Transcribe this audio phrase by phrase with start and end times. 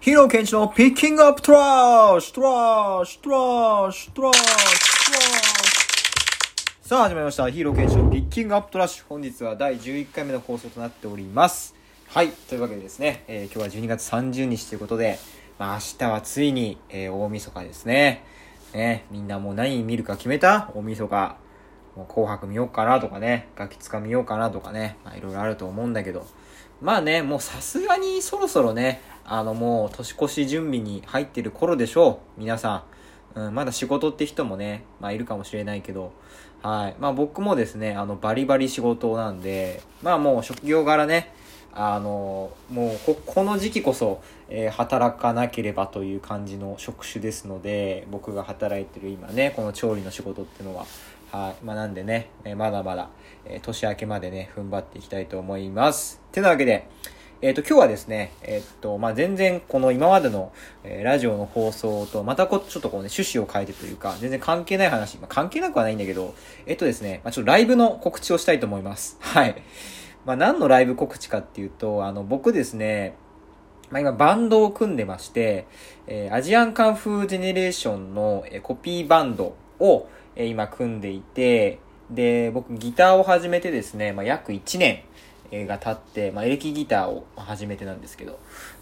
[0.00, 7.50] ヒーローケンチの picking up trash trash trash trash trash さあ始まりました。
[7.50, 9.04] ヒーローケンチの picking up trash。
[9.10, 11.74] 本日は第11回目の放送となっております。
[12.08, 12.30] はい。
[12.30, 15.18] というわけでですね、えー今日は12月30日ということで、
[15.58, 18.24] まあ明日はついに、えー大晦日ですね。
[18.72, 20.70] ね、みんなもう何見るか決めた？
[20.74, 21.36] 大晦日。
[21.94, 26.26] もう紅白見ようかなとかね、ガキツカ見ようかなとかね、まあいろいろあると思うんだけど、
[26.80, 29.02] まあね、もうさすがにそろそろね、
[29.32, 32.82] あのもう年越し準備に入ってる頃でしょう、皆さ
[33.36, 33.40] ん。
[33.46, 36.12] うん、まだ仕事って人もね、まあいるかもしれないけど、
[36.64, 36.96] はい。
[36.98, 41.32] まあ僕もですね、あのバリバリ仕事なんで、まあもう職業柄ね、
[41.72, 50.86] あの、もうこ、この時期こそ、えー働かなければという感じの職種ですので、僕が働いてる今ね、この調理の仕事ってのは、
[51.30, 51.64] はい。
[51.64, 53.08] まあなんでね、えーまだまだ、
[53.44, 56.20] えー年明けまでね、踏ん張っていきたいと思います。
[56.32, 56.88] てなわけで、
[57.42, 60.52] えっ、と、今日はですね、えっ、と、まあ、全然、この今までの、
[60.84, 66.34] えーラジオの放送と、またこ、ちょっとこうね、趣旨を変えてというか、全然関係ない話、まあ、関係なくはないんだけど、
[66.66, 69.16] えっ、とですね、まあ、ちょっとライブの告知をしたいと思います。
[69.24, 69.54] はい。
[70.26, 73.14] まあ、何のライブ告知かっていうと、あの、僕ですね、
[73.88, 75.66] まあ、今バンドを組んでまして、
[76.06, 81.78] えーアジアンカンフージェネレーションの、えーコピーバンドを、えー今組んでいて、
[82.10, 85.04] で、僕ギターを始めてですね、まあ、約1年、
[85.52, 88.38] が経って、まあ、エレキギターを始めてなんですけど、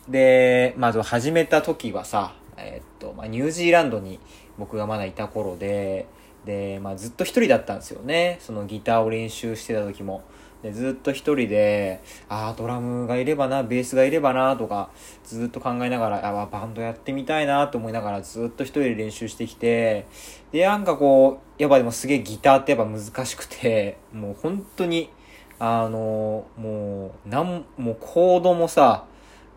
[0.09, 4.21] で、まず始めた時はさ、えーっと、まあ、ニュージーランドに
[4.59, 6.07] 僕がまだいた頃で、
[6.45, 8.39] で、まあ、ずっと一人だったんですよね。
[8.41, 10.23] そのギターを練習してた時も。
[10.63, 14.91] で、ずっと一人で、ああ、ドラムがいればな、ベースがいればな、とか、
[15.25, 20.07] ずっと考えながら、あバンドやってみたいな、と思いながら、ずっと一人で練習してきて、
[20.51, 25.11] で、なんかこう、やっぱでもすげえギターってやっぱ難しくて、もう本当に、
[25.59, 29.07] あの、もう、なん、もうコードもさ、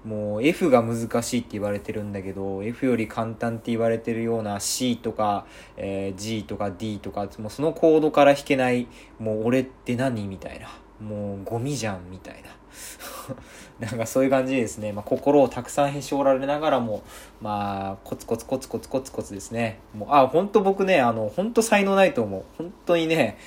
[0.04, 5.46] もう F が難しいって言われてるんだけど、F より簡単って言われてるような C とか、
[5.78, 8.88] えー G とか D とか、もうそのコードから弾けない、
[9.20, 10.70] もう俺って何みたいな。
[11.02, 12.50] もうゴミじゃんみたいな。
[13.80, 17.04] なんかそういう感じですね、まあ、心をたくさんへし折られながらも、
[17.42, 19.80] まあ、コツコツコツコツコツコツですね。
[19.96, 22.44] もう、あ、本当僕ね、あの、本当才能ないと思う。
[22.58, 23.38] 本当にね、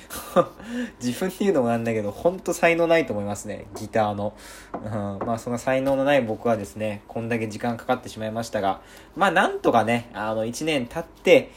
[1.01, 4.33] 自分で言うのもなんだけど、本当才能ないと思いますね、ギターの。
[4.73, 8.81] うん、まあ、その才能のない僕はですね、こんだけ時間かかってしまいましたが、
[9.15, 11.51] まあ、なんとかね、あの、1年経って、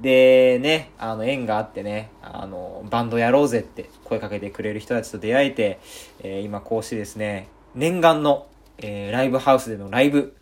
[0.00, 5.80] で、ね、あの、縁があってね、あの、バンドやろうぜって声かけてくれる人たちと出会えて、
[6.20, 8.46] えー今こうしてですね、念願の、
[8.78, 10.36] えーライブハウスでのライブ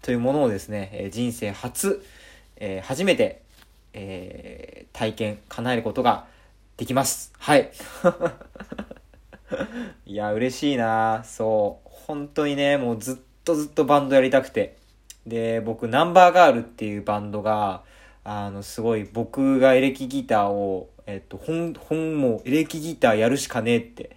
[0.00, 2.02] というものをですね、えー人生初、
[2.56, 3.42] えー初めて、
[3.92, 6.26] えー体験、叶えることが
[6.78, 7.32] できます。
[7.38, 7.70] はい。
[10.06, 11.88] いや、嬉しいなそう。
[12.06, 14.78] 本当にね、もうずっとずっとバンドやりたくて。
[15.26, 17.82] で、僕、ナンバーガールっていうバンドが、
[18.24, 24.16] あの、すごい僕がエレキギターを、えっと、本、本もエレキギターやるしかねえって、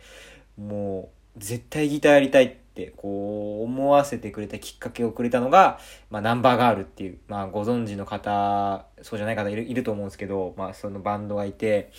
[0.57, 5.79] もう、絶対ギターやりたいって、こう、思わせてくれたきっかけをくれたのが、
[6.11, 11.91] まあ、ナンバーガールっていう、まあ、ご存知の方、そうじゃない方いるいると思うんですけど、まあ、そのバンドがいて、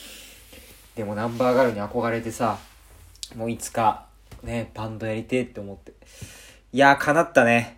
[0.94, 2.58] でもナンバーガールに憧れてさ、
[3.34, 4.06] もういつか、
[4.44, 5.92] ね、バンドやりてえって思って。
[6.72, 7.76] いやー、叶ったね。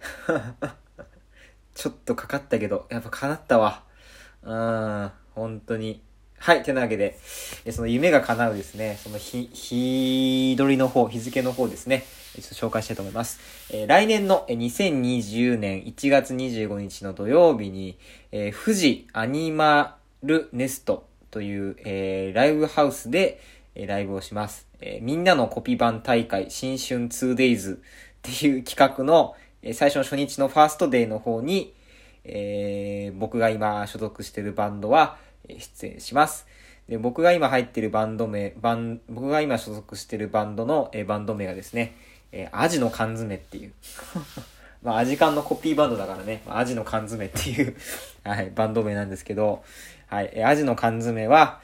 [1.75, 3.88] ちょっとかかったけど、やっぱ叶ったわ。
[4.49, 6.01] うん、本当に。
[6.39, 7.19] はい、てなわけで、
[7.73, 12.05] その夢が叶うですね、その日、日取りの方、日付の方ですね、
[12.35, 13.41] ちょっと紹介したいと思います。
[13.71, 17.99] えー来年の2020年1月25日の土曜日に、
[18.33, 23.43] えー富士アニマルネストという、えーライブハウスで、
[23.75, 24.67] えライブをします。
[24.81, 27.79] えみんなのコピー版大会新春 2days っ
[28.23, 31.75] ていう企画の、え最初の初日のファーストデーの方に、
[32.29, 35.17] えー僕が今所属してるバンドは
[35.49, 36.47] 出演します。
[36.89, 41.95] で、僕が今入ってるバンド名、バン、僕が今所属してるバンドの、えーバンド名がですね、
[42.33, 43.73] えーアジの缶詰っていう。
[44.83, 47.77] まあ、アジカンのコピーバンドだからね、まアジの缶詰っていう、
[48.25, 49.63] はい、バンド名なんですけど、
[50.07, 51.61] はい、えーアジの缶詰は、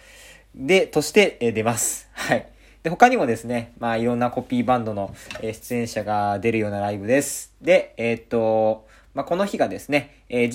[0.55, 2.09] で、として、えー出ます。
[2.13, 2.47] はい。
[2.83, 7.55] で、他にもですね、まあ、いろんなコピーバンドの、えー出演者が出るようなライブです。
[7.63, 10.51] で、えーっと、まあ、この日がですね、えー15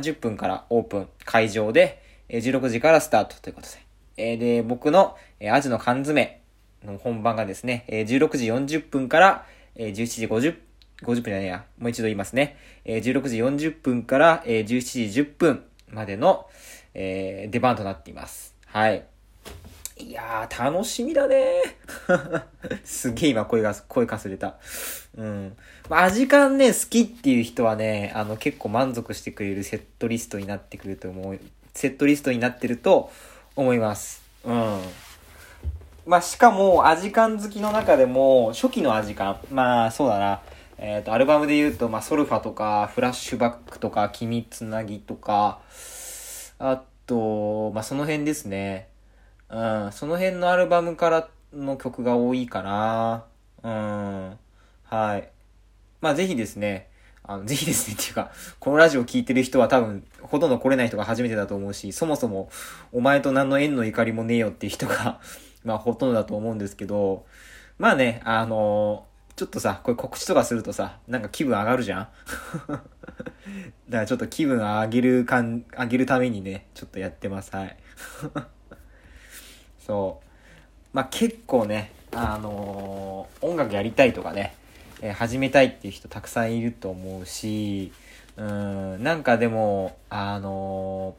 [0.00, 3.74] 時30分からオープン、会場で、えー16時からスタートということで。
[4.18, 6.42] えーで、僕の、えーアジの缶詰
[6.84, 8.46] の本番がですね、えー16時
[8.78, 10.56] 40分から、えー17時50
[11.02, 11.64] 50分じゃねえや。
[11.78, 12.56] もう一度言いますね。
[12.84, 16.46] えー16時40分から、えー17時10分までの、
[16.94, 18.54] えー出番となっています。
[18.66, 19.04] はい。
[19.98, 21.62] いやー、楽しみだね
[22.82, 24.56] すげえ今声が、声かすれた。
[25.16, 25.56] うん。
[25.92, 31.38] まあ、アジカンね、好きっていう人はね、あの、結構満足してくれるセットリストになってくると思う、
[31.74, 33.12] セットリストになってると
[33.56, 34.22] 思います。
[34.42, 34.80] うん。
[36.06, 39.40] まあ、しかも、アジカン好きの中でも、初期のアジカン。
[39.50, 40.40] まあ、そうだな。
[40.78, 45.60] えっ、ー、と、アルバムで言うと、まあ、ソルファとか、フラッシュバックとか、君つなぎとか、
[46.58, 48.88] あと、まあ、その辺ですね。
[49.50, 53.24] うん、その辺のアルバムからの曲が多いかな。
[53.62, 54.38] うん、
[54.84, 55.28] はい。
[56.02, 56.90] まあ、ぜひですね、
[57.22, 62.50] あの、ぜひですねっていうか、このラジオ聴いてる人は多分、ほとんど来れない人が初めてだと思うし、そもそも、
[62.90, 65.20] お前と何の縁の怒りもねえよっていう人が
[65.64, 67.24] まあ、ほとんどだと思うんですけど、
[67.78, 72.08] まあね、あのー、ちょっとさ、これ告知とかするとさ、なんか気分上がるじゃん？
[72.68, 72.84] だか
[73.88, 77.54] らちょっと気分上げるかん、上げるためにね、ちょっとやってます。
[77.54, 77.76] はい。
[79.86, 80.26] そう。
[80.92, 84.56] まあ、結構ね、あのー、音楽やりたいとかね、
[85.02, 87.92] え、始めたいっていう人たくさんいると思うし、
[88.36, 91.16] うん、なんかでも、あの、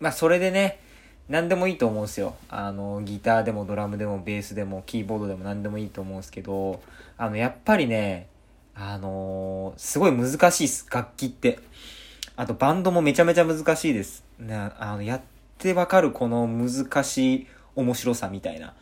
[0.00, 0.80] まあ、それでね、
[1.28, 2.36] 何でもいいと思うんすよ。
[2.48, 6.80] あの、ギターでもドラムでもベースでもキーボードでも何でもいいと思うんすけど、
[7.18, 8.28] あの、やっぱりね、
[8.74, 11.58] あのー、すごい難しいっす、楽器って。
[12.36, 14.24] あと、バンドもめちゃめちゃ難しいです。
[14.38, 15.20] ね、あの、やっ
[15.58, 17.46] てわかるこの難しい
[17.76, 18.74] 面白さみたいな。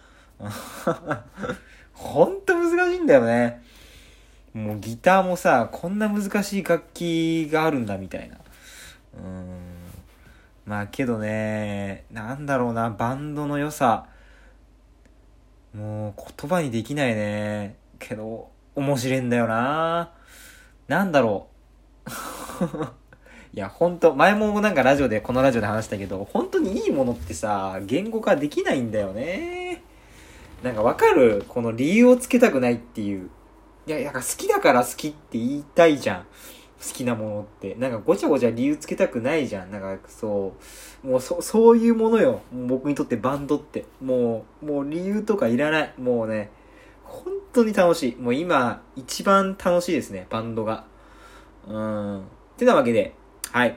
[1.94, 3.62] ほんと難しいんだよね。
[4.54, 8.36] もうギターもさ、こんな難しい楽器があるんだみたいな。
[9.18, 9.72] うん。
[10.66, 14.06] まあけどね、なんだろうな、バンドの良さ。
[15.74, 17.76] もう言葉にできないね。
[17.98, 20.10] けど、面白いんだよな。
[20.86, 21.46] なんだろ
[22.04, 22.12] う。
[23.56, 29.82] いや、ほんと、前もなんかラジオで、このラジオで話したけど、本当にいいものってさ、言語化できないんだよね。
[30.62, 33.30] なんかわかるこの理由をつけたくないっていう。
[33.86, 36.22] いや、なんか好きだから好きって言いたいじゃん。
[36.22, 36.26] 好
[36.94, 37.74] きなものって。
[37.76, 39.70] なんかごちゃごちゃ理由つけたくないじゃん。
[39.70, 40.54] なんかそ
[41.04, 42.42] う、もうそ、そういうものよ。
[42.52, 43.86] 僕にとってバンドって。
[44.00, 45.94] もう、もう理由とかいらない。
[45.98, 46.50] もうね、
[47.04, 48.16] 本当に楽しい。
[48.16, 50.84] もう今、一番楽しいですね、バンドが。
[51.66, 52.20] うん。
[52.20, 52.22] っ
[52.56, 53.14] てなわけで、
[53.50, 53.76] はい。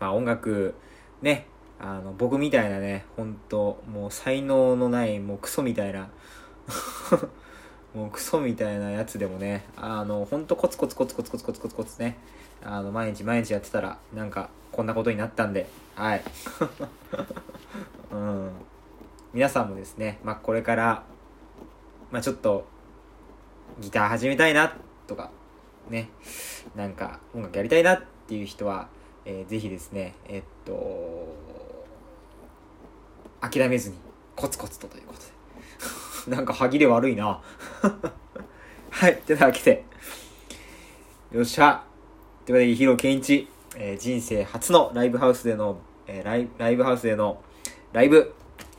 [0.00, 0.74] まあ音楽、
[1.22, 1.46] ね、
[1.82, 6.08] あの、僕みたいなね、本当もう才能のない、もうクソみたいな
[7.92, 12.18] もうクソみたいなやつでもね、あの、ほんとコツコツコツコツコツコツコツコツね、
[12.64, 16.22] あの、毎日毎日やってたら、なんか、こんなことになったんで、はい。
[18.12, 18.50] うん。
[19.32, 21.02] 皆さんもですね、まあ、これから、
[22.12, 22.64] まあ、ちょっと、
[23.80, 24.72] ギター始めたいな、
[25.08, 25.30] とか、
[25.90, 26.10] ね、
[26.76, 28.88] なんか、音楽やりたいな、っていう人は、
[29.24, 31.61] えー、ぜひですね、えっと、
[33.42, 33.96] 諦めずに、
[34.36, 35.20] コツコツとということ
[36.30, 36.34] で。
[36.36, 37.42] なんか歯切れ悪いな。
[38.90, 39.84] はい、てなわけで、
[41.32, 41.84] よっしゃ。
[42.46, 47.42] というわけで、ヒロケンイチ、えー、人生初のライブハウスでの、えー、ライライブハウスでの
[47.92, 48.32] ライブ、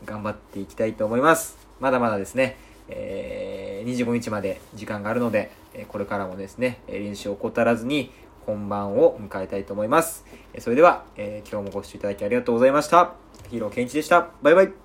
[0.06, 1.58] 頑張っていきたいと思います。
[1.80, 2.58] まだまだですね、
[2.88, 8.12] えー、25日まで時間があるので、えこれからもですね、練習を怠らずに、
[8.46, 10.26] 本番を迎えたいと思います。
[10.60, 13.23] それでは、えー、今日もご視聴いただきありがとうございました。
[13.54, 14.32] ヒーローケンイチでした。
[14.42, 14.83] バイバイ。